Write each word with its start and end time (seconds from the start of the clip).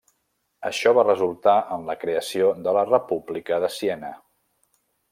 Això 0.69 0.93
va 0.99 1.03
resultar 1.07 1.53
en 1.77 1.85
la 1.91 1.97
creació 2.05 2.49
de 2.69 2.75
la 2.81 2.87
República 2.95 3.63
de 3.67 3.73
Siena. 3.79 4.15